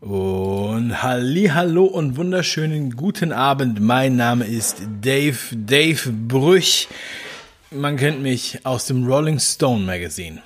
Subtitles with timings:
[0.00, 3.80] Und halli, hallo und wunderschönen guten Abend.
[3.80, 6.88] Mein Name ist Dave, Dave Brüch.
[7.70, 10.40] Man kennt mich aus dem Rolling Stone Magazine.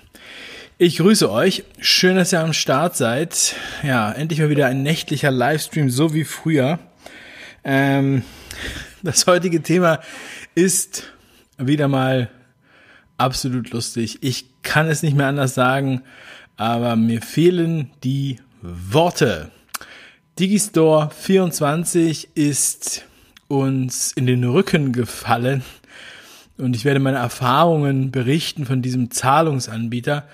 [0.77, 1.63] Ich grüße euch.
[1.79, 3.55] Schön, dass ihr am Start seid.
[3.85, 6.81] Ja, endlich mal wieder ein nächtlicher Livestream, so wie früher.
[7.63, 8.25] Ähm,
[9.05, 10.01] das heutige Thema
[10.57, 11.05] ist
[11.59, 12.29] wieder mal
[13.19, 14.19] absolut lustig.
[14.21, 16.03] Ich kann es nicht mehr anders sagen,
[16.57, 19.51] aber mir fehlen die Worte.
[20.39, 23.05] Digistore 24 ist
[23.47, 25.63] uns in den Rücken gefallen
[26.57, 30.27] und ich werde meine Erfahrungen berichten von diesem Zahlungsanbieter.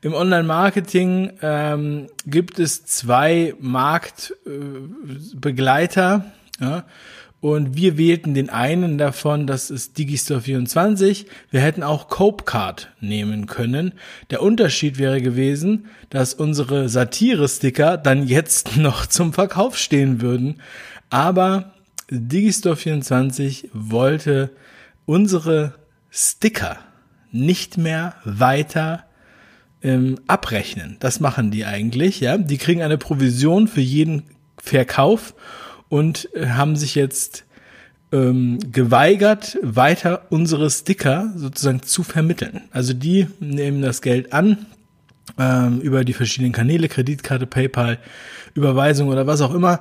[0.00, 6.24] Im Online-Marketing ähm, gibt es zwei Marktbegleiter.
[6.60, 6.84] Äh, ja,
[7.44, 11.26] und wir wählten den einen davon, das ist Digistore 24.
[11.50, 13.92] Wir hätten auch Copecard nehmen können.
[14.30, 20.62] Der Unterschied wäre gewesen, dass unsere Satire-Sticker dann jetzt noch zum Verkauf stehen würden.
[21.10, 21.74] Aber
[22.08, 24.50] Digistore 24 wollte
[25.04, 25.74] unsere
[26.10, 26.78] Sticker
[27.30, 29.04] nicht mehr weiter
[29.82, 30.96] ähm, abrechnen.
[30.98, 32.38] Das machen die eigentlich, ja.
[32.38, 34.22] Die kriegen eine Provision für jeden
[34.56, 35.34] Verkauf
[35.88, 37.44] und äh, haben sich jetzt
[38.12, 42.62] ähm, geweigert, weiter unsere Sticker sozusagen zu vermitteln.
[42.70, 44.66] Also die nehmen das Geld an
[45.38, 47.98] ähm, über die verschiedenen Kanäle, Kreditkarte, PayPal,
[48.54, 49.80] Überweisung oder was auch immer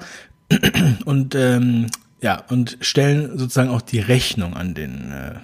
[1.05, 1.87] und ähm,
[2.21, 5.35] ja und stellen sozusagen auch die Rechnung an den äh,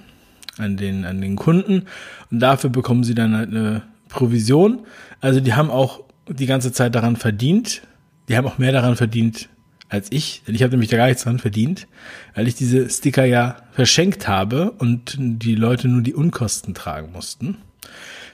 [0.57, 1.83] an den an den Kunden
[2.31, 4.79] und dafür bekommen sie dann halt eine Provision.
[5.21, 7.83] Also die haben auch die ganze Zeit daran verdient.
[8.27, 9.49] Die haben auch mehr daran verdient
[9.89, 11.87] als ich, denn ich habe nämlich da gar nichts dran verdient,
[12.35, 17.57] weil ich diese Sticker ja verschenkt habe und die Leute nur die Unkosten tragen mussten.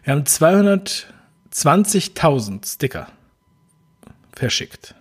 [0.04, 3.08] Wir haben 220.000 Sticker
[4.34, 4.96] verschickt.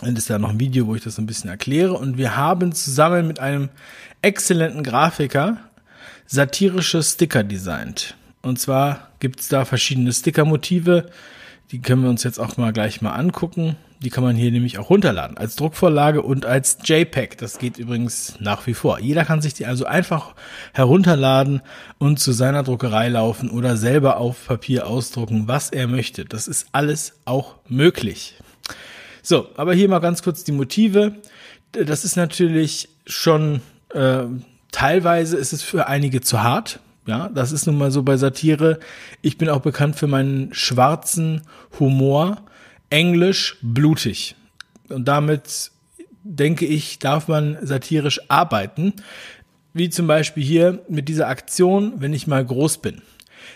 [0.00, 1.94] dann ist da noch ein Video, wo ich das ein bisschen erkläre.
[1.94, 3.68] Und wir haben zusammen mit einem
[4.22, 5.58] exzellenten Grafiker
[6.26, 8.16] satirische Sticker designt.
[8.42, 11.10] Und zwar gibt's da verschiedene Sticker-Motive.
[11.72, 13.76] Die können wir uns jetzt auch mal gleich mal angucken.
[14.00, 17.36] Die kann man hier nämlich auch runterladen als Druckvorlage und als JPEG.
[17.38, 19.00] Das geht übrigens nach wie vor.
[19.00, 20.34] Jeder kann sich die also einfach
[20.72, 21.62] herunterladen
[21.98, 26.24] und zu seiner Druckerei laufen oder selber auf Papier ausdrucken, was er möchte.
[26.24, 28.36] Das ist alles auch möglich.
[29.22, 31.16] So, aber hier mal ganz kurz die Motive.
[31.72, 33.60] Das ist natürlich schon
[33.90, 34.24] äh,
[34.72, 36.80] teilweise ist es für einige zu hart.
[37.06, 38.80] Ja, das ist nun mal so bei Satire.
[39.22, 41.42] Ich bin auch bekannt für meinen schwarzen
[41.80, 42.42] Humor
[42.90, 44.34] englisch blutig.
[44.88, 45.70] Und damit
[46.22, 48.94] denke ich, darf man satirisch arbeiten.
[49.72, 53.02] Wie zum Beispiel hier mit dieser Aktion, wenn ich mal groß bin.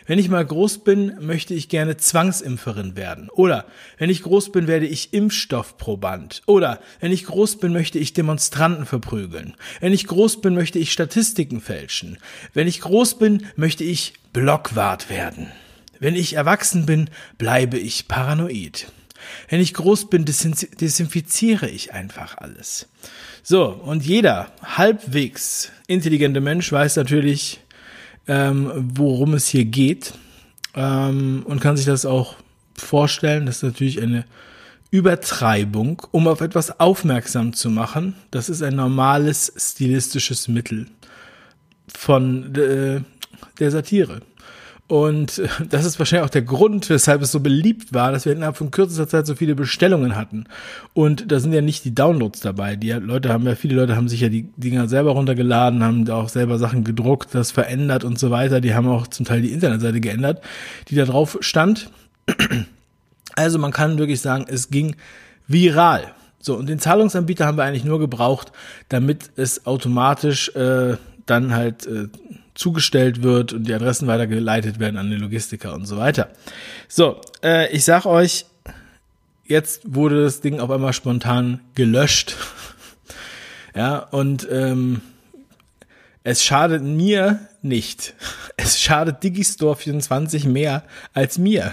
[0.06, 3.28] Wenn ich mal groß bin, möchte ich gerne Zwangsimpferin werden.
[3.31, 3.66] Oder
[3.98, 6.42] wenn ich groß bin, werde ich Impfstoffproband.
[6.47, 9.54] Oder wenn ich groß bin, möchte ich Demonstranten verprügeln.
[9.81, 12.19] Wenn ich groß bin, möchte ich Statistiken fälschen.
[12.53, 15.48] Wenn ich groß bin, möchte ich Blockwart werden.
[16.00, 18.88] Wenn ich erwachsen bin, bleibe ich paranoid.
[19.49, 22.88] Wenn ich groß bin, desinfiziere ich einfach alles.
[23.43, 27.60] So, und jeder halbwegs intelligente Mensch weiß natürlich,
[28.28, 30.15] ähm, worum es hier geht
[30.74, 32.36] ähm, und kann sich das auch
[32.77, 33.47] vorstellen.
[33.47, 34.24] Das ist natürlich eine
[34.91, 38.15] Übertreibung, um auf etwas aufmerksam zu machen.
[38.30, 40.86] Das ist ein normales stilistisches Mittel
[41.89, 43.01] von äh,
[43.59, 44.21] der Satire.
[44.92, 45.41] Und
[45.71, 48.71] das ist wahrscheinlich auch der Grund, weshalb es so beliebt war, dass wir innerhalb von
[48.71, 50.44] kürzester Zeit so viele Bestellungen hatten.
[50.92, 52.77] Und da sind ja nicht die Downloads dabei.
[52.77, 56.28] Die Leute haben ja, viele Leute haben sich ja die Dinger selber runtergeladen, haben auch
[56.28, 58.60] selber Sachen gedruckt, das verändert und so weiter.
[58.60, 60.44] Die haben auch zum Teil die Internetseite geändert,
[60.89, 61.91] die da drauf stand.
[63.34, 64.97] Also man kann wirklich sagen, es ging
[65.48, 66.03] viral.
[66.39, 68.53] So, und den Zahlungsanbieter haben wir eigentlich nur gebraucht,
[68.91, 72.09] damit es automatisch äh, dann halt äh,
[72.54, 76.28] zugestellt wird und die Adressen weitergeleitet werden an den Logistiker und so weiter.
[76.89, 78.47] So, äh, ich sag euch,
[79.45, 82.37] jetzt wurde das Ding auf einmal spontan gelöscht.
[83.75, 85.01] ja, und ähm,
[86.25, 88.15] es schadet mir nicht.
[88.59, 90.84] Es schadet Digistore 24 mehr
[91.15, 91.72] als mir.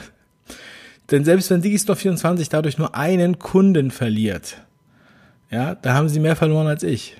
[1.12, 4.58] Denn selbst wenn Digistore 24 dadurch nur einen Kunden verliert,
[5.52, 7.18] ja, da haben sie mehr verloren als ich.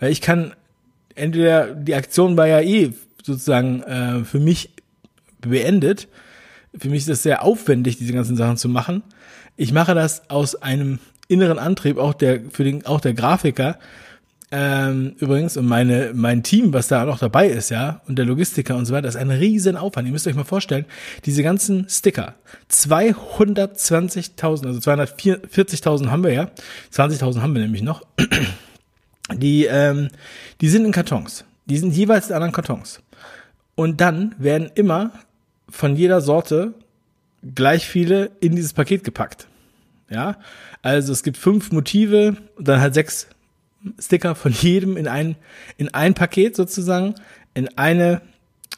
[0.00, 0.54] Weil ich kann
[1.18, 2.92] entweder die Aktion war ja eh
[3.22, 4.70] sozusagen äh, für mich
[5.40, 6.08] beendet.
[6.76, 9.02] Für mich ist es sehr aufwendig, diese ganzen Sachen zu machen.
[9.56, 10.98] Ich mache das aus einem
[11.28, 13.78] inneren Antrieb, auch der für den auch der Grafiker.
[14.50, 18.76] Ähm, übrigens und meine mein Team, was da noch dabei ist, ja, und der Logistiker
[18.76, 20.08] und so weiter, ist ein riesen Aufwand.
[20.08, 20.86] Ihr müsst euch mal vorstellen,
[21.26, 22.34] diese ganzen Sticker,
[22.70, 26.50] 220.000, also 240.000 haben wir ja,
[26.94, 28.06] 20.000 haben wir nämlich noch.
[29.34, 30.08] Die, ähm,
[30.60, 31.44] die sind in Kartons.
[31.66, 33.00] Die sind jeweils in anderen Kartons.
[33.74, 35.12] Und dann werden immer
[35.68, 36.74] von jeder Sorte
[37.54, 39.46] gleich viele in dieses Paket gepackt.
[40.10, 40.38] Ja,
[40.82, 43.28] also es gibt fünf Motive und dann halt sechs
[43.98, 45.36] Sticker von jedem in ein,
[45.76, 47.14] in ein Paket sozusagen,
[47.54, 48.22] in eine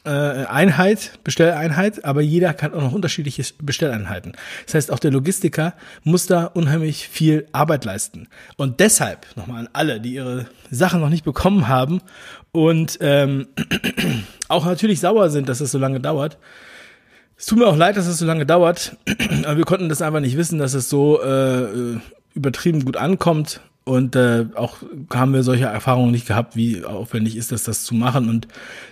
[0.09, 4.33] Einheit, Bestelleinheit, aber jeder kann auch noch unterschiedliche Bestelleinheiten.
[4.65, 8.27] Das heißt, auch der Logistiker muss da unheimlich viel Arbeit leisten.
[8.57, 12.01] Und deshalb nochmal an alle, die ihre Sachen noch nicht bekommen haben
[12.51, 13.47] und ähm,
[14.47, 16.37] auch natürlich sauer sind, dass es so lange dauert.
[17.37, 18.97] Es tut mir auch leid, dass es so lange dauert,
[19.43, 21.99] aber wir konnten das einfach nicht wissen, dass es so äh,
[22.33, 24.77] übertrieben gut ankommt und äh, auch
[25.11, 28.29] haben wir solche Erfahrungen nicht gehabt, wie aufwendig ist das, das zu machen.
[28.29, 28.47] Und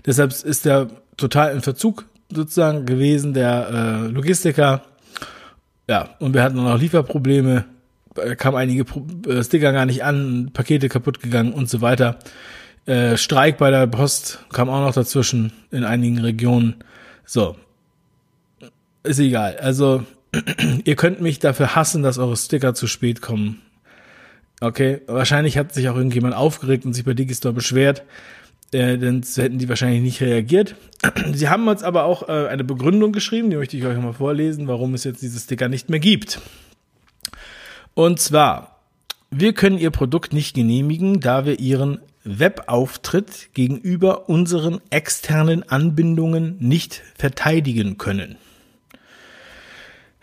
[0.05, 4.83] deshalb ist der total in Verzug sozusagen gewesen, der äh, Logistiker.
[5.87, 7.65] Ja, und wir hatten noch Lieferprobleme,
[8.15, 12.19] da kamen einige Pro äh, Sticker gar nicht an, Pakete kaputt gegangen und so weiter.
[12.85, 16.75] Äh, Streik bei der Post kam auch noch dazwischen in einigen Regionen.
[17.25, 17.55] So.
[19.03, 19.57] Ist egal.
[19.57, 20.03] Also,
[20.83, 23.61] ihr könnt mich dafür hassen, dass eure Sticker zu spät kommen.
[24.61, 28.03] Okay, wahrscheinlich hat sich auch irgendjemand aufgeregt und sich bei Digistore beschwert,
[28.73, 30.75] äh, denn hätten die wahrscheinlich nicht reagiert.
[31.33, 34.67] Sie haben uns aber auch äh, eine Begründung geschrieben, die möchte ich euch mal vorlesen,
[34.67, 36.41] warum es jetzt diese Sticker nicht mehr gibt.
[37.93, 38.79] Und zwar,
[39.31, 47.01] wir können Ihr Produkt nicht genehmigen, da wir Ihren Webauftritt gegenüber unseren externen Anbindungen nicht
[47.15, 48.37] verteidigen können.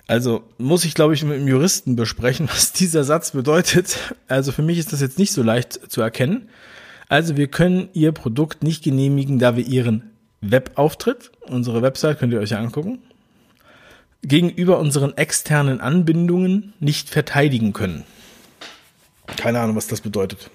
[0.08, 3.98] Also muss ich, glaube ich, mit einem Juristen besprechen, was dieser Satz bedeutet.
[4.28, 6.48] Also für mich ist das jetzt nicht so leicht zu erkennen.
[7.08, 10.10] Also wir können Ihr Produkt nicht genehmigen, da wir Ihren
[10.40, 12.98] Webauftritt, unsere Website könnt ihr euch ja angucken,
[14.22, 18.04] gegenüber unseren externen Anbindungen nicht verteidigen können.
[19.36, 20.50] Keine Ahnung, was das bedeutet.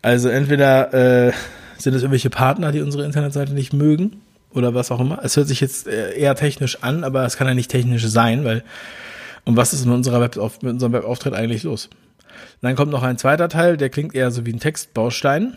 [0.00, 1.32] Also entweder äh,
[1.78, 4.20] sind es irgendwelche Partner, die unsere Internetseite nicht mögen,
[4.54, 5.20] oder was auch immer.
[5.22, 8.44] Es hört sich jetzt äh, eher technisch an, aber es kann ja nicht technisch sein,
[8.44, 8.64] weil
[9.44, 11.90] und was ist mit unserer Web mit unserem Webauftritt eigentlich los?
[12.60, 15.56] dann kommt noch ein zweiter Teil, der klingt eher so wie ein Textbaustein.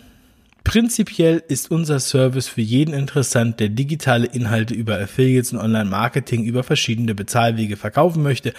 [0.65, 6.63] Prinzipiell ist unser Service für jeden interessant, der digitale Inhalte über Affiliates und Online-Marketing über
[6.63, 8.51] verschiedene Bezahlwege verkaufen möchte.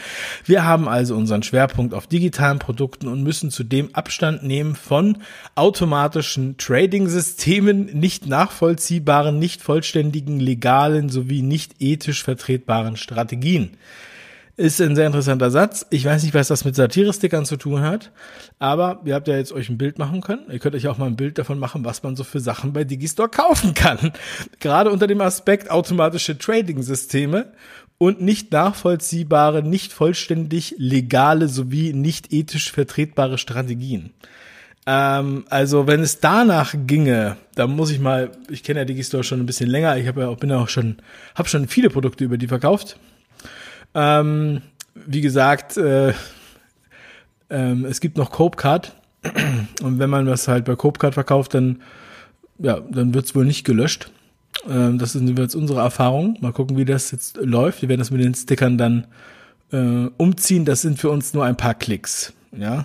[0.44, 5.18] Wir haben also unseren Schwerpunkt auf digitalen Produkten und müssen zudem Abstand nehmen von
[5.56, 13.72] automatischen Trading-Systemen, nicht nachvollziehbaren, nicht vollständigen, legalen sowie nicht ethisch vertretbaren Strategien.
[14.58, 15.84] Ist ein sehr interessanter Satz.
[15.90, 18.10] Ich weiß nicht, was das mit Satire-Stickern zu tun hat,
[18.58, 20.50] aber ihr habt ja jetzt euch ein Bild machen können.
[20.50, 22.84] Ihr könnt euch auch mal ein Bild davon machen, was man so für Sachen bei
[22.84, 24.12] Digistore kaufen kann.
[24.60, 27.52] Gerade unter dem Aspekt automatische Trading-Systeme
[27.98, 34.14] und nicht nachvollziehbare, nicht vollständig legale sowie nicht ethisch vertretbare Strategien.
[34.86, 39.40] Ähm, also wenn es danach ginge, dann muss ich mal, ich kenne ja Digistore schon
[39.40, 40.96] ein bisschen länger, ich habe ja auch, bin ja auch schon,
[41.34, 42.98] habe schon viele Produkte über die verkauft
[43.96, 44.60] ähm,
[44.94, 46.12] wie gesagt, äh,
[47.48, 48.94] ähm, es gibt noch Copecard.
[49.82, 51.82] Und wenn man was halt bei Copecard verkauft, dann,
[52.58, 54.10] ja, dann wird es wohl nicht gelöscht.
[54.68, 56.36] Ähm, das ist jetzt unsere Erfahrung.
[56.40, 57.82] Mal gucken, wie das jetzt läuft.
[57.82, 59.06] Wir werden das mit den Stickern dann
[59.72, 60.66] äh, umziehen.
[60.66, 62.34] Das sind für uns nur ein paar Klicks.
[62.52, 62.84] Ja.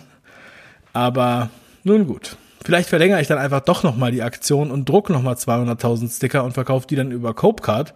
[0.93, 1.49] Aber
[1.83, 2.37] nun gut.
[2.63, 6.53] Vielleicht verlängere ich dann einfach doch nochmal die Aktion und druck nochmal 200.000 Sticker und
[6.53, 7.93] verkaufe die dann über Copecard,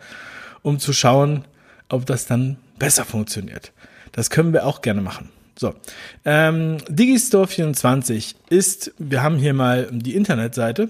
[0.63, 1.45] um zu schauen,
[1.87, 3.71] ob das dann besser funktioniert.
[4.11, 5.29] Das können wir auch gerne machen.
[5.57, 5.73] So,
[6.25, 10.89] ähm, Digistore 24 ist, wir haben hier mal die Internetseite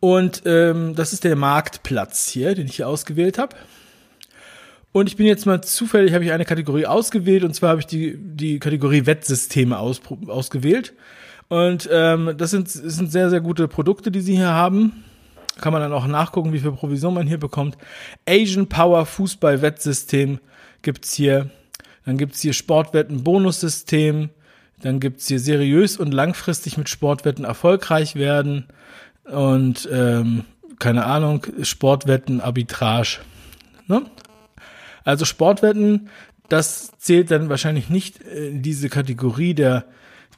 [0.00, 3.56] und ähm, das ist der Marktplatz hier, den ich hier ausgewählt habe.
[4.92, 7.86] Und ich bin jetzt mal zufällig, habe ich eine Kategorie ausgewählt und zwar habe ich
[7.86, 10.94] die, die Kategorie Wettsysteme aus, ausgewählt.
[11.48, 15.04] Und ähm, das sind, das sind sehr, sehr gute Produkte, die sie hier haben.
[15.60, 17.76] Kann man dann auch nachgucken, wie viel Provision man hier bekommt.
[18.28, 20.40] Asian Power Fußball Wettsystem
[20.82, 21.50] gibt's hier.
[22.04, 24.30] Dann gibt's hier Sportwetten Bonussystem.
[24.82, 28.66] Dann gibt's hier seriös und langfristig mit Sportwetten erfolgreich werden.
[29.24, 30.44] Und ähm,
[30.78, 33.18] keine Ahnung, Sportwetten Arbitrage.
[33.86, 34.02] Ne?
[35.04, 36.08] Also Sportwetten,
[36.48, 39.84] das zählt dann wahrscheinlich nicht in diese Kategorie der,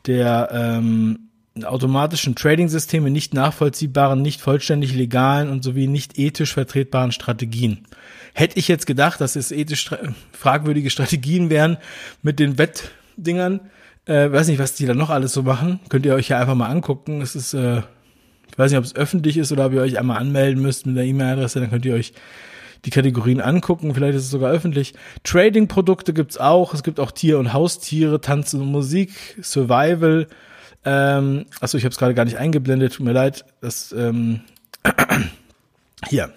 [0.07, 1.31] der ähm,
[1.65, 7.87] automatischen Trading-Systeme, nicht nachvollziehbaren, nicht vollständig legalen und sowie nicht ethisch vertretbaren Strategien.
[8.35, 9.91] Hätte ich jetzt gedacht, dass es ethisch
[10.33, 11.77] fragwürdige Strategien wären
[12.23, 13.61] mit den Wettdingern,
[14.07, 15.81] äh, weiß nicht, was die da noch alles so machen.
[15.91, 17.21] Könnt ihr euch ja einfach mal angucken.
[17.21, 17.83] Es ist, äh,
[18.51, 20.97] ich weiß nicht, ob es öffentlich ist oder ob ihr euch einmal anmelden müsst mit
[20.97, 22.13] der E-Mail-Adresse, dann könnt ihr euch
[22.85, 23.95] die Kategorien angucken.
[23.95, 24.95] Vielleicht ist es sogar öffentlich.
[25.23, 26.75] Trading-Produkte gibt's auch.
[26.75, 30.27] Es gibt auch Tier- und Haustiere, Tanz und Musik, Survival.
[30.85, 32.95] Ähm, achso, ich habe es gerade gar nicht eingeblendet.
[32.95, 33.45] Tut mir leid.
[33.61, 34.41] Das ähm,
[36.09, 36.33] hier.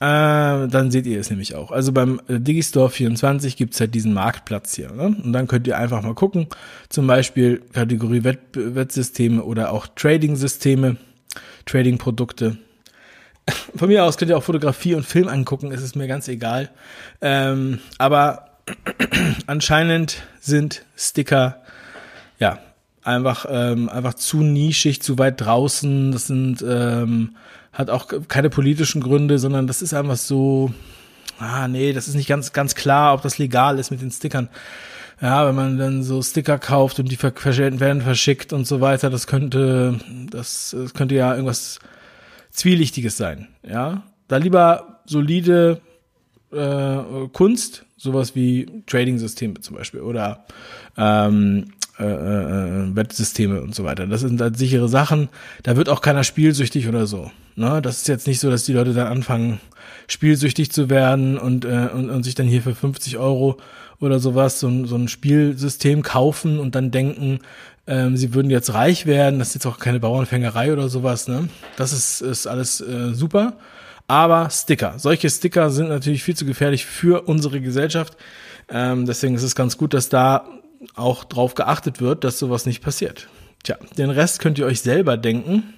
[0.00, 1.70] Äh, dann seht ihr es nämlich auch.
[1.70, 4.90] Also beim äh, Digistore 24 gibt's halt diesen Marktplatz hier.
[4.92, 5.14] Ne?
[5.22, 6.46] Und dann könnt ihr einfach mal gucken.
[6.88, 10.96] Zum Beispiel Kategorie Wett Wettsysteme oder auch Trading-Systeme,
[11.66, 12.56] Trading-Produkte.
[13.76, 16.70] Von mir aus könnt ihr auch Fotografie und Film angucken, es ist mir ganz egal.
[17.20, 18.52] Ähm, aber
[19.46, 21.60] anscheinend sind Sticker,
[22.38, 22.58] ja,
[23.02, 26.12] einfach, ähm, einfach zu nischig, zu weit draußen.
[26.12, 27.36] Das sind, ähm,
[27.72, 30.72] hat auch keine politischen Gründe, sondern das ist einfach so,
[31.38, 34.48] ah, nee, das ist nicht ganz, ganz klar, ob das legal ist mit den Stickern.
[35.20, 39.26] Ja, wenn man dann so Sticker kauft und die werden verschickt und so weiter, das
[39.26, 41.78] könnte, das, das könnte ja irgendwas
[42.50, 43.48] Zwielichtiges sein.
[43.62, 45.82] Ja, da lieber solide
[46.52, 50.46] äh, Kunst, sowas wie Trading-Systeme zum Beispiel oder
[50.96, 51.66] ähm,
[52.04, 54.06] äh, äh, Wettsysteme und so weiter.
[54.06, 55.28] Das sind halt sichere Sachen.
[55.62, 57.30] Da wird auch keiner spielsüchtig oder so.
[57.56, 57.82] Ne?
[57.82, 59.60] Das ist jetzt nicht so, dass die Leute dann anfangen,
[60.06, 63.58] spielsüchtig zu werden und, äh, und, und sich dann hier für 50 Euro
[64.00, 67.40] oder sowas so, so ein Spielsystem kaufen und dann denken,
[67.86, 69.38] ähm, sie würden jetzt reich werden.
[69.38, 71.28] Das ist jetzt auch keine Bauernfängerei oder sowas.
[71.28, 71.48] Ne?
[71.76, 73.54] Das ist, ist alles äh, super.
[74.06, 74.94] Aber Sticker.
[74.96, 78.16] Solche Sticker sind natürlich viel zu gefährlich für unsere Gesellschaft.
[78.68, 80.46] Ähm, deswegen ist es ganz gut, dass da
[80.94, 83.28] auch drauf geachtet wird, dass sowas nicht passiert.
[83.62, 85.74] Tja, den Rest könnt ihr euch selber denken.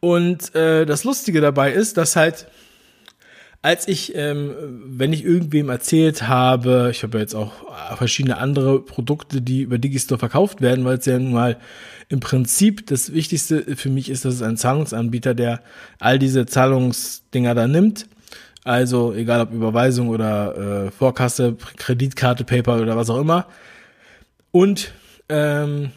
[0.00, 2.48] Und äh, das Lustige dabei ist, dass halt
[3.66, 4.54] als ich, ähm,
[4.86, 7.52] wenn ich irgendwem erzählt habe, ich habe ja jetzt auch
[7.96, 11.56] verschiedene andere Produkte, die über Digistore verkauft werden, weil es ja nun mal
[12.08, 15.62] im Prinzip das Wichtigste für mich ist, dass es ein Zahlungsanbieter, der
[15.98, 18.06] all diese Zahlungsdinger da nimmt.
[18.62, 23.46] Also egal ob Überweisung oder äh, Vorkasse, Kreditkarte, PayPal oder was auch immer.
[24.56, 24.94] Und
[25.28, 25.92] ähm,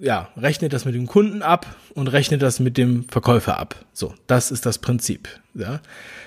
[0.00, 3.76] ja, rechnet das mit dem Kunden ab und rechnet das mit dem Verkäufer ab.
[3.92, 5.28] So, das ist das Prinzip.
[5.54, 5.80] Ja.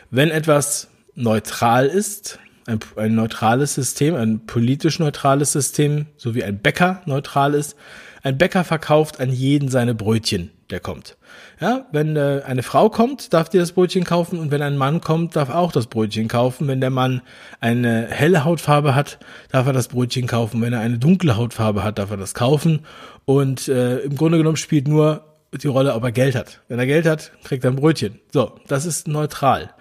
[0.09, 6.59] Wenn etwas neutral ist, ein, ein neutrales System, ein politisch neutrales System, so wie ein
[6.59, 7.75] Bäcker neutral ist,
[8.23, 11.15] ein Bäcker verkauft an jeden seine Brötchen, der kommt.
[11.61, 14.99] Ja, wenn äh, eine Frau kommt, darf die das Brötchen kaufen und wenn ein Mann
[14.99, 16.67] kommt, darf auch das Brötchen kaufen.
[16.67, 17.21] Wenn der Mann
[17.61, 19.17] eine helle Hautfarbe hat,
[19.51, 20.61] darf er das Brötchen kaufen.
[20.61, 22.81] Wenn er eine dunkle Hautfarbe hat, darf er das kaufen.
[23.23, 26.61] Und äh, im Grunde genommen spielt nur die Rolle, ob er Geld hat.
[26.67, 28.19] Wenn er Geld hat, kriegt er ein Brötchen.
[28.33, 29.71] So, das ist neutral.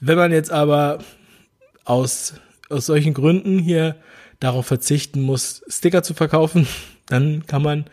[0.00, 0.98] Wenn man jetzt aber
[1.84, 2.34] aus,
[2.68, 3.96] aus solchen Gründen hier
[4.40, 6.66] darauf verzichten muss, Sticker zu verkaufen,
[7.06, 7.84] dann kann man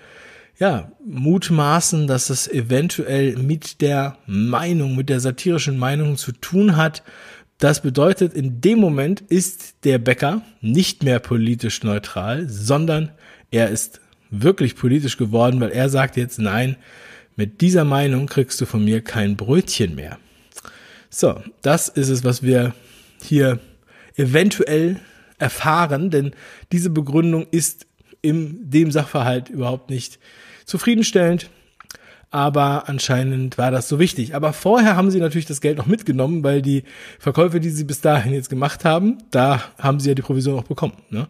[0.60, 7.04] ja mutmaßen, dass es eventuell mit der Meinung, mit der satirischen Meinung zu tun hat.
[7.58, 13.12] Das bedeutet, in dem Moment ist der Bäcker nicht mehr politisch neutral, sondern
[13.52, 16.76] er ist wirklich politisch geworden, weil er sagt jetzt, nein,
[17.36, 20.20] mit dieser Meinung kriegst du von mir kein Brötchen mehr.
[21.10, 22.74] So, das ist es, was wir
[23.22, 23.60] hier
[24.20, 25.00] eventuell
[25.38, 26.32] erfahren, denn
[26.72, 27.88] diese Begründung ist
[28.22, 30.20] in dem Sachverhalt überhaupt nicht
[30.66, 31.50] zufriedenstellend.
[32.32, 34.36] Aber anscheinend war das so wichtig.
[34.36, 36.84] Aber vorher haben sie natürlich das Geld noch mitgenommen, weil die
[37.18, 40.64] Verkäufe, die sie bis dahin jetzt gemacht haben, da haben sie ja die Provision auch
[40.64, 40.94] bekommen.
[41.10, 41.28] Ne?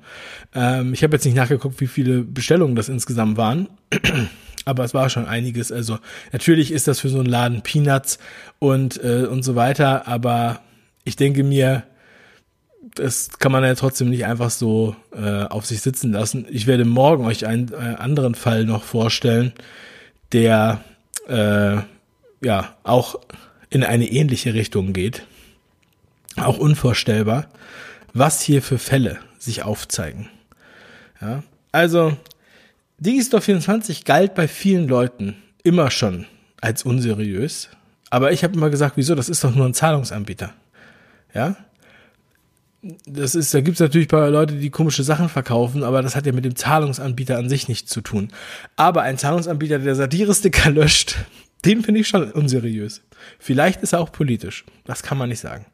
[0.54, 3.70] Ähm, ich habe jetzt nicht nachgeguckt, wie viele Bestellungen das insgesamt waren.
[4.66, 5.72] aber es war schon einiges.
[5.72, 6.00] Also
[6.34, 8.20] natürlich ist das für so einen Laden Peanuts
[8.60, 10.60] und, äh, und so weiter, aber
[11.06, 11.84] ich denke mir,
[12.96, 16.46] das kann man ja trotzdem nicht einfach so äh, auf sich sitzen lassen.
[16.50, 19.54] Ich werde morgen euch einen äh, anderen Fall noch vorstellen,
[20.32, 20.84] der
[21.28, 21.78] äh,
[22.42, 23.20] ja auch
[23.70, 25.26] in eine ähnliche Richtung geht.
[26.38, 27.48] Auch unvorstellbar,
[28.14, 30.30] was hier für Fälle sich aufzeigen.
[31.22, 32.16] Ja, also
[32.98, 36.26] Digistore 24 galt bei vielen Leuten immer schon
[36.62, 37.70] als unseriös,
[38.10, 39.16] Aber ich habe immer gesagt, wieso?
[39.16, 40.54] Das ist doch nur ein Zahlungsanbieter.
[41.34, 41.56] Ja?
[42.82, 46.16] Das ist, da gibt es natürlich ein paar Leute, die komische Sachen verkaufen, aber das
[46.16, 48.32] hat ja mit dem Zahlungsanbieter an sich nichts zu tun.
[48.78, 51.18] Aber ein Zahlungsanbieter, der Satire-Sticker löscht,
[51.66, 53.02] den finde ich schon unseriös.
[53.38, 54.64] Vielleicht ist er auch politisch.
[54.86, 55.66] Das kann man nicht sagen.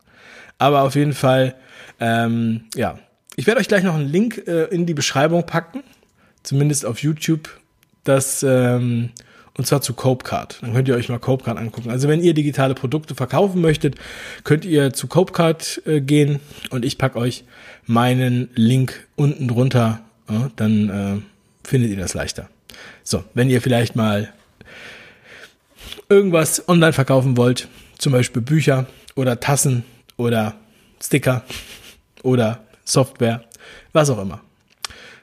[0.58, 1.56] Aber auf jeden Fall,
[2.00, 2.98] ähm, ja.
[3.36, 5.84] Ich werde euch gleich noch einen Link äh, in die Beschreibung packen.
[6.42, 7.50] Zumindest auf YouTube.
[8.04, 9.12] Das, ähm,
[9.58, 10.60] und zwar zu Copecard.
[10.62, 11.90] Dann könnt ihr euch mal Copecard angucken.
[11.90, 13.96] Also wenn ihr digitale Produkte verkaufen möchtet,
[14.44, 16.40] könnt ihr zu Copecard äh, gehen
[16.72, 17.46] und ich pack euch
[17.86, 20.02] meinen Link unten drunter.
[20.30, 22.50] Ja, dann äh, findet ihr das leichter.
[23.04, 24.34] So, wenn ihr vielleicht mal
[26.10, 29.84] irgendwas online verkaufen wollt, zum Beispiel Bücher oder Tassen
[30.18, 30.56] oder
[31.02, 31.44] Sticker
[32.24, 33.44] oder Software,
[33.94, 34.42] was auch immer.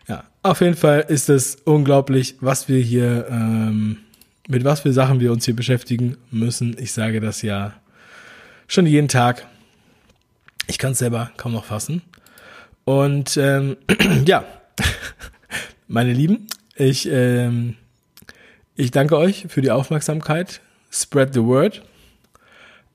[0.08, 3.98] Ja, auf jeden Fall ist es unglaublich, was wir hier ähm,
[4.52, 6.76] mit was für Sachen wir uns hier beschäftigen müssen.
[6.78, 7.72] Ich sage das ja
[8.68, 9.46] schon jeden Tag.
[10.66, 12.02] Ich kann es selber kaum noch fassen.
[12.84, 13.78] Und ähm,
[14.26, 14.44] ja,
[15.88, 17.76] meine Lieben, ich, ähm,
[18.76, 20.60] ich danke euch für die Aufmerksamkeit.
[20.90, 21.82] Spread the word.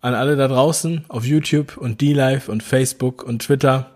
[0.02, 3.90] An alle da draußen auf YouTube und D-Live und Facebook und Twitter.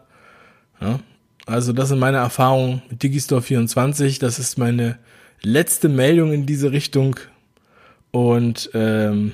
[0.82, 1.00] Ja,
[1.46, 4.18] also das sind meine Erfahrungen mit Digistore 24.
[4.18, 4.98] Das ist meine
[5.44, 7.18] letzte Meldung in diese Richtung.
[8.12, 9.34] Und ähm,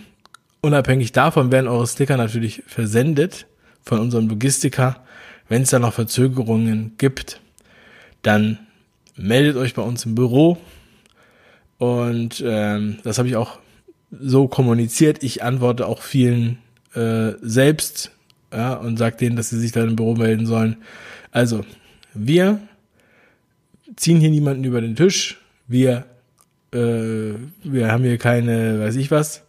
[0.62, 3.48] unabhängig davon werden eure Sticker natürlich versendet
[3.84, 5.04] von unserem Logistiker.
[5.50, 7.40] Wenn es da noch Verzögerungen gibt,
[8.22, 8.60] dann
[9.16, 10.58] meldet euch bei uns im Büro.
[11.78, 13.60] Und ähm, das habe ich auch
[14.12, 15.24] so kommuniziert.
[15.24, 16.60] Ich antworte auch vielen
[16.94, 18.12] äh, selbst
[18.52, 20.78] ja, und sage denen, dass sie sich da im Büro melden sollen.
[21.32, 21.66] Also,
[22.14, 22.60] wir
[23.96, 25.40] ziehen hier niemanden über den Tisch.
[25.68, 26.06] Wir
[26.74, 27.34] äh,
[27.64, 29.44] wir haben hier keine, weiß ich was,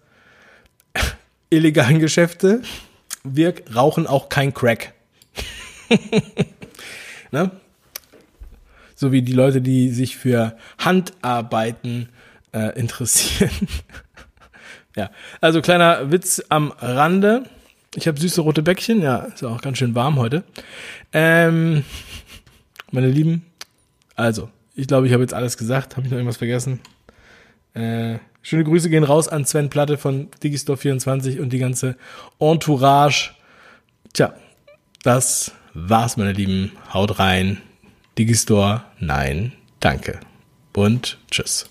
[1.50, 2.62] illegalen Geschäfte.
[3.24, 4.94] Wir rauchen auch kein Crack.
[7.30, 7.50] ne?
[8.94, 12.08] So wie die Leute, die sich für Handarbeiten
[12.52, 13.50] äh, interessieren.
[14.96, 17.44] ja, also kleiner Witz am Rande.
[17.94, 20.44] Ich habe süße rote Bäckchen, ja, ist auch ganz schön warm heute.
[21.12, 21.84] Ähm,
[22.90, 23.46] meine Lieben,
[24.14, 25.96] also, ich glaube, ich habe jetzt alles gesagt.
[25.96, 26.80] Habe ich noch irgendwas vergessen?
[27.74, 31.96] Äh, schöne Grüße gehen raus an Sven Platte von Digistore24 und die ganze
[32.38, 33.32] Entourage.
[34.12, 34.34] Tja,
[35.02, 36.72] das war's, meine Lieben.
[36.92, 37.58] Haut rein.
[38.16, 40.18] Digistore, nein, danke.
[40.74, 41.68] Und tschüss.